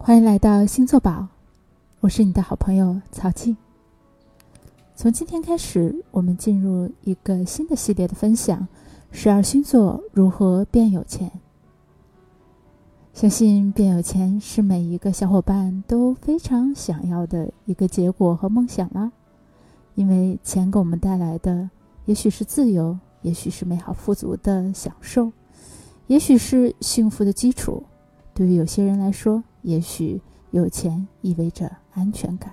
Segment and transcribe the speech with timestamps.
[0.00, 1.26] 欢迎来到星座宝，
[2.00, 3.54] 我是你的好朋友曹静。
[4.94, 8.66] 从今天开始，我们进入一个新的系列的分享：
[9.10, 11.30] 十二星座如何变有钱。
[13.12, 19.12] 相信变有钱是每一个小伙伴都非常想要的一个结果和梦想啦。
[19.94, 21.68] 因为钱给我们带来的，
[22.06, 25.32] 也许是自由，也许是美好富足的享受，
[26.06, 27.82] 也许是幸福的基础。
[28.32, 30.20] 对于有些人来说，也许
[30.50, 32.52] 有钱意味着安全感。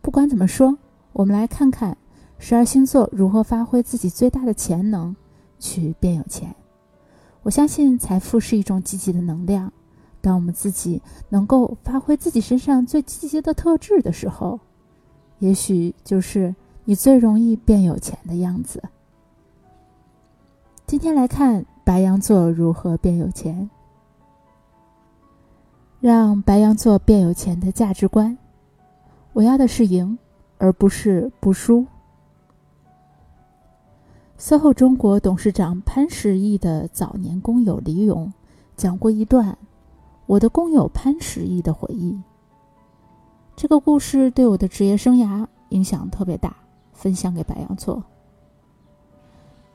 [0.00, 0.78] 不管怎么说，
[1.12, 1.96] 我们来看看
[2.38, 5.14] 十二星座如何发挥自己最大的潜能
[5.58, 6.54] 去变有钱。
[7.42, 9.72] 我相信财富是一种积极的能量。
[10.20, 14.58] 当我们自己能够发挥自己身上最积极的特质的时候，
[15.38, 18.82] 也许就是你最容易变有钱的样子。
[20.86, 23.70] 今天来看白羊座如何变有钱。
[26.00, 28.38] 让白羊座变有钱的价值观，
[29.32, 30.16] 我要的是赢，
[30.56, 31.84] 而不是不输。
[34.38, 38.32] SOHO 中国董事长潘石屹的早年工友李勇
[38.76, 39.58] 讲过一段
[40.26, 42.16] 我的工友潘石屹的回忆。
[43.56, 46.56] 这个故事对我的职业生涯影响特别大，
[46.92, 48.00] 分享给白羊座。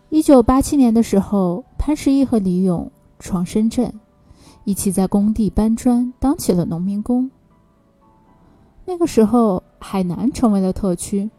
[0.07, 2.89] 一九八七年的时候，潘石屹和李勇
[3.19, 3.93] 闯深圳。
[4.65, 7.29] 一起在工地搬砖，当起了农民工。
[8.85, 11.29] 那个时候，海南成为了特区。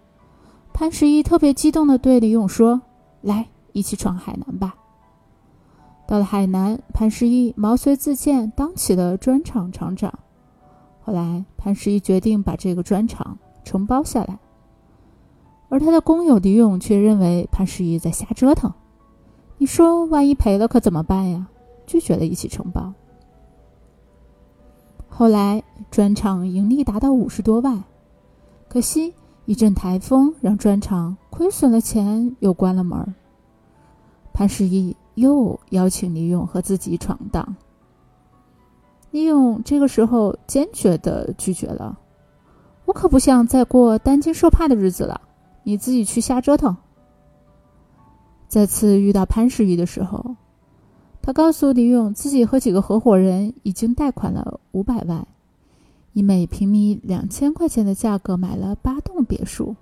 [0.72, 2.80] 潘石屹特别激动地对李勇说
[3.22, 4.74] ：“来，一起闯海南吧！”
[6.06, 10.12] 到了海南，潘石屹毛遂自荐，当起了砖厂厂长。
[11.02, 14.38] 后来，潘石屹决定把这个砖厂承包下来，
[15.68, 18.72] 而他的工友李勇却认为潘石屹在瞎折腾。
[19.56, 21.46] 你说，万一赔了可怎么办呀？
[21.86, 22.92] 拒绝了一起承包。
[25.16, 25.62] 后来，
[25.92, 27.84] 砖厂盈利达到五十多万，
[28.68, 33.14] 可惜一阵台风让砖厂亏损了钱，又关了门。
[34.32, 37.54] 潘石屹又邀请李勇和自己闯荡。
[39.12, 41.96] 李勇这个时候坚决的拒绝了
[42.84, 45.20] ：“我可不想再过担惊受怕的日子了，
[45.62, 46.76] 你自己去瞎折腾。”
[48.50, 50.34] 再次遇到潘石屹的时候。
[51.24, 55.26] 他告诉李勇，自己和几个合伙人已经贷款了五百万，
[56.12, 59.74] 以每平米两千块钱的价格买了八栋别墅，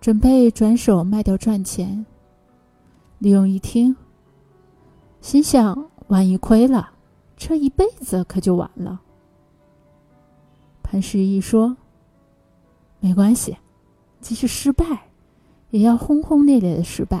[0.00, 2.06] 准备转手卖掉赚钱。
[3.18, 3.96] 李勇一听，
[5.20, 6.90] 心想：万一亏了，
[7.36, 9.00] 这一辈子可就完了。
[10.84, 11.76] 潘石屹说
[13.00, 13.56] ：“没关系，
[14.20, 15.08] 即使失败，
[15.70, 17.20] 也要轰轰烈烈的失败。”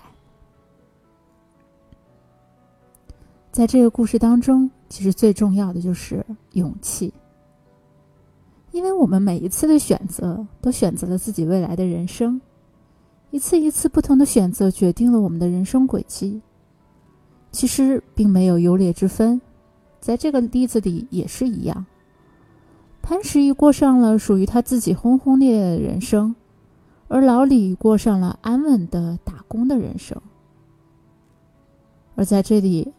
[3.56, 6.22] 在这个故事当中，其实最重要的就是
[6.52, 7.10] 勇气，
[8.70, 12.38] 因为我们每一次的选择都选择了自己未来的人生，
[13.30, 16.42] 一次一次不同的选择决定了我们的人生轨迹。
[17.50, 19.40] 其实并没有优劣之分，
[20.00, 21.86] 在这个例子里也是一样。
[23.00, 26.36] 潘石屹过上了属于他自己轰轰烈烈的人生，
[27.08, 30.20] 而老李过上了安稳的打工的人生，
[32.16, 32.92] 而在这里。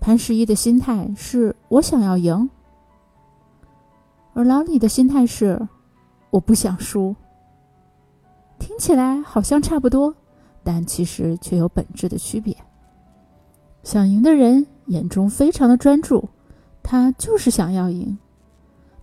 [0.00, 2.48] 潘石屹的心态是我想要赢，
[4.32, 5.68] 而老李的心态是
[6.30, 7.14] 我不想输。
[8.58, 10.14] 听起来好像差不多，
[10.64, 12.56] 但其实却有本质的区别。
[13.82, 16.28] 想赢的人眼中非常的专注，
[16.82, 18.18] 他就是想要赢，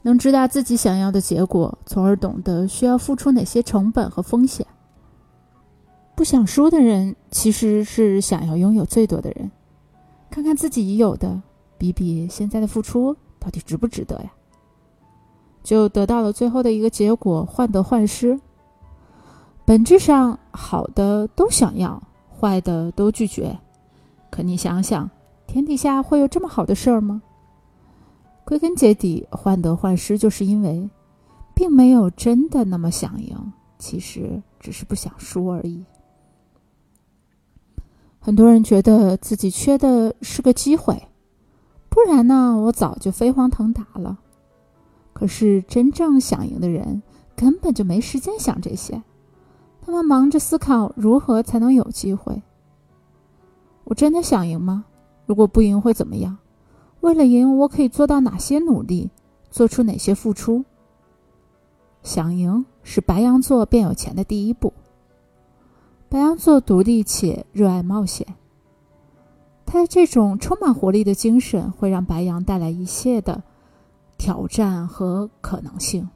[0.02, 4.66] 能知道自己想要的结果，从而懂得需要付出哪些成本和风险。
[6.16, 9.52] 不想输的人其实是想要拥有最多的人。
[10.36, 11.42] 看看自己已有的，
[11.78, 14.30] 比比现在的付出到底值不值得呀？
[15.64, 18.38] 就得到了最后的一个结果，患得患失。
[19.64, 22.04] 本质上好的都想要，
[22.38, 23.58] 坏的都拒绝。
[24.30, 25.10] 可你想想，
[25.48, 27.22] 天底下会有这么好的事儿吗？
[28.44, 30.90] 归根结底，患得患失就是因为，
[31.54, 35.82] 并没有真的那么想赢，其实只是不想输而已。
[38.26, 41.10] 很多人觉得自己缺的是个机会，
[41.90, 44.18] 不然呢，我早就飞黄腾达了。
[45.14, 47.04] 可是真正想赢的人
[47.36, 49.04] 根本就没时间想这些，
[49.80, 52.42] 他们忙着思考如何才能有机会。
[53.84, 54.86] 我真的想赢吗？
[55.28, 56.36] 如果不赢会怎么样？
[57.02, 59.12] 为了赢，我可以做到哪些努力，
[59.52, 60.66] 做出哪些付出？
[62.02, 64.74] 想赢是白羊座变有钱的第一步。
[66.16, 68.26] 白羊座独立且热爱冒险，
[69.66, 73.44] 他这种充满活力的精神会让白羊带来一切的
[74.18, 76.08] 挑战和可能性。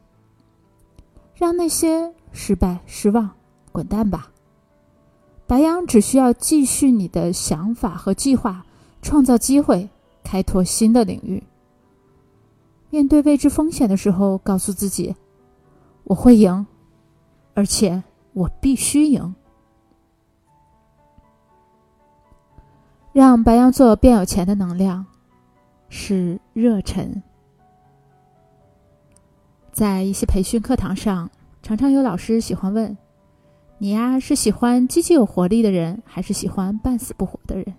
[1.34, 3.28] 让那些失败、失望
[3.72, 4.30] 滚蛋吧。
[5.46, 8.64] 白羊只需要继续你的想法和计划，
[9.02, 9.86] 创造机会，
[10.24, 11.42] 开拓新的领域。
[12.88, 15.14] 面对未知风险的时候，告诉自己
[16.04, 16.66] ：“我会赢，
[17.52, 18.02] 而且
[18.32, 19.34] 我必须赢。”
[23.12, 25.04] 让白羊座变有钱的能量
[25.88, 27.22] 是热忱。
[29.72, 31.28] 在一些培训课堂上，
[31.62, 32.96] 常常有老师喜欢问
[33.78, 37.74] ：“你呀，是喜欢积极有活力的人，还是喜欢半死不活的人？”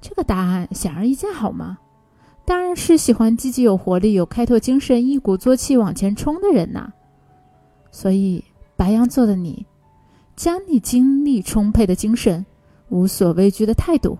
[0.00, 1.78] 这个答案显而易见，好吗？
[2.44, 6.92] 当然是喜欢积极有活力、有开拓精神、一鼓作气往前冲的人呐。
[7.90, 8.44] 所以，
[8.76, 9.66] 白羊座的你，
[10.36, 12.46] 将你精力充沛的精神、
[12.88, 14.18] 无所畏惧的态度、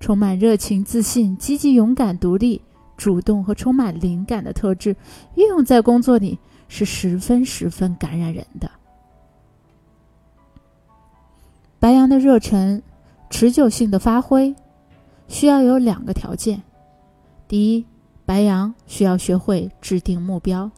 [0.00, 2.60] 充满热情、自信、积极、勇敢、独立、
[2.96, 4.96] 主动和充满灵感的特质，
[5.34, 6.38] 运用在工作里
[6.68, 8.70] 是十分十分感染人的。
[11.78, 12.82] 白羊的热忱、
[13.30, 14.54] 持久性的发挥，
[15.28, 16.62] 需要有两个条件。
[17.46, 17.86] 第一，
[18.26, 20.70] 白羊需要学会制定目标，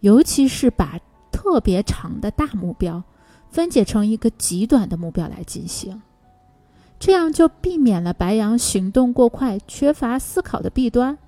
[0.00, 0.98] 尤其是把
[1.30, 3.02] 特别长的大目标
[3.48, 6.02] 分解成一个极短的目标来进行，
[6.98, 11.18] 这样就避免了白羊行动过快、缺乏思考的弊端，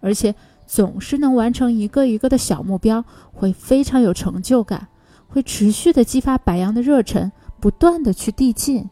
[0.00, 0.34] 而且
[0.66, 4.88] 总是能完成一个一个的小目标，会非常有成就感，
[5.28, 7.30] 会持续的激发白羊的热忱，
[7.60, 8.88] 不断的去递进。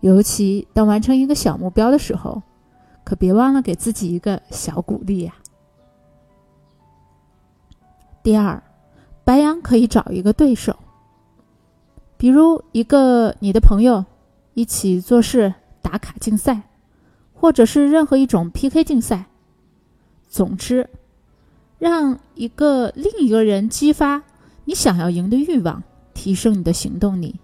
[0.00, 2.42] 尤其当完成一个小目标的时候。
[3.06, 5.34] 可别忘了给自己一个小鼓励呀。
[8.22, 8.62] 第二，
[9.24, 10.74] 白羊可以找一个对手，
[12.16, 14.06] 比如一个你的朋友，
[14.54, 16.62] 一起做事、打卡竞赛，
[17.34, 19.26] 或者是任何一种 PK 竞赛。
[20.28, 20.88] 总之，
[21.78, 24.22] 让一个另一个人激发
[24.64, 25.82] 你想要赢的欲望，
[26.14, 27.36] 提升你的行动力。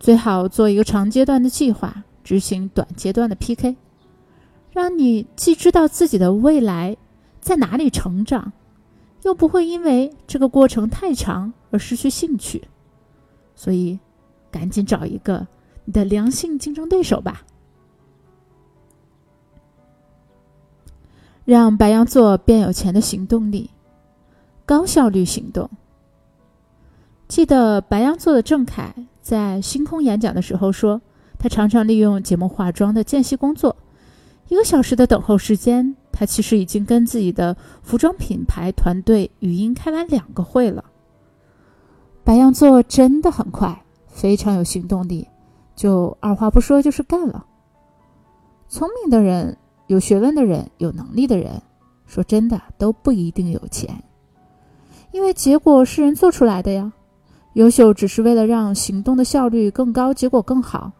[0.00, 3.76] 最好做一个长阶段的计划，执行短阶段的 PK。
[4.72, 6.96] 让你既知道自己的未来
[7.40, 8.52] 在哪里成长，
[9.24, 12.62] 又不会因为这个过程太长而失去兴趣，
[13.56, 13.98] 所以
[14.50, 15.46] 赶紧找一个
[15.84, 17.42] 你的良性竞争对手吧。
[21.44, 23.70] 让白羊座变有钱的行动力，
[24.66, 25.70] 高效率行动。
[27.26, 31.00] 记得白羊座的郑恺在星空演讲的时候说，
[31.38, 33.74] 他常常利用节目化妆的间隙工作。
[34.48, 40.84] 一个小时的等候时间，他其实已经跟自己的服装品牌团队语音开完两个会了。
[42.24, 43.84] 白羊座真的很快，
[44.18, 45.28] 非常有行动力，
[45.76, 47.46] 就二话不说就是干了。
[48.68, 49.56] 聪明的人、
[49.86, 51.62] 有学问的人、有能力的人，
[52.04, 54.02] 说真的都不一定有钱，
[55.12, 56.92] 因为结果是人做出来的呀。
[57.52, 60.90] 优秀只是为了让行动的效率更高，结果更好，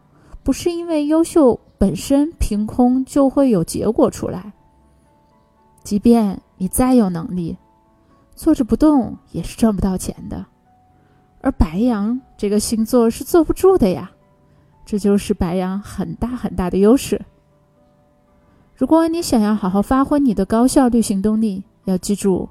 [0.43, 1.59] 不是因为优秀。
[1.77, 4.51] 本身凭空就会有结果出来。
[5.81, 7.57] 即便你再有能力，
[8.35, 10.45] 坐着不动也是赚不到钱的。
[11.39, 14.09] 而白羊这个星座是坐不住的呀，
[14.85, 17.19] 这就是白羊很大很大的优势。
[18.77, 22.47] 如果你想要好好发挥你的高效率行动力，要记住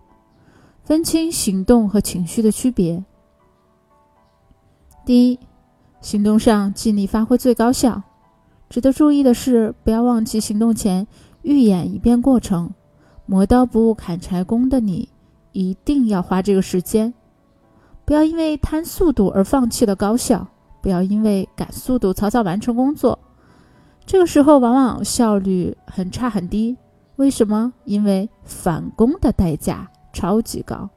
[0.85, 3.03] 分清行动和情绪的区别。
[5.07, 5.41] 第一，
[6.03, 8.03] 行动上尽力发挥最高效。
[8.69, 11.07] 值得注意的是，不要忘记行动前
[11.41, 12.71] 预演一遍过程。
[13.25, 15.09] 磨刀不误砍柴工的你，
[15.53, 17.15] 一定要花这个时间。
[18.09, 20.47] 不要因为贪速度而放弃了高效，
[20.81, 23.19] 不要因为赶速度草草完成工作。
[24.07, 26.75] 这个时候往往效率很差很低。
[27.17, 27.71] 为什么？
[27.85, 30.89] 因为返工的代价超级高。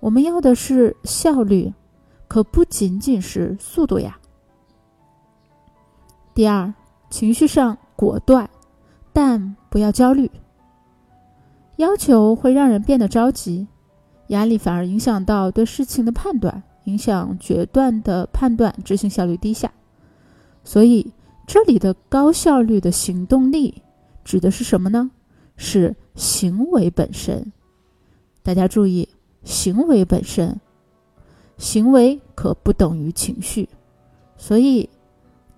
[0.00, 1.72] 我们要的是效率，
[2.28, 4.18] 可不仅仅是速度呀。
[6.34, 6.74] 第二，
[7.08, 8.50] 情绪上果断，
[9.14, 10.30] 但不要焦虑。
[11.76, 13.66] 要求会让人变得着急，
[14.32, 19.72] 压力反而影响到对事情的判断，影响决断的判断，执行效率低下。
[20.64, 21.12] 所以，
[21.46, 23.82] 这里的高效率的行动力
[24.24, 25.10] 指的是什么呢？
[25.56, 27.52] 是行为本身。
[28.42, 29.08] 大家注意，
[29.44, 30.60] 行为本身，
[31.56, 33.68] 行为可不等于情绪，
[34.36, 34.90] 所以。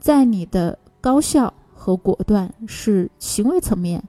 [0.01, 4.05] 在你的高效和果断是行为层面，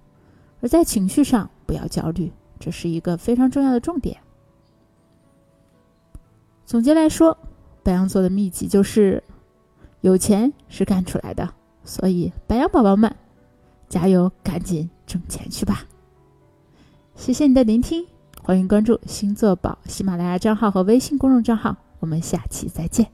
[0.59, 2.29] 而在情绪上不要焦虑，
[2.59, 4.17] 这是一个非常重要的重点。
[6.65, 7.37] 总结来说，
[7.83, 9.23] 白羊座的秘籍就是
[10.01, 11.47] 有钱是干出来的，
[11.83, 13.15] 所以白羊宝宝们
[13.87, 15.83] 加油，赶紧挣钱去吧！
[17.15, 18.05] 谢谢你的聆听，
[18.41, 23.09] 欢迎关注星座宝喜马拉雅账号和微信公众账号，我们下期再见。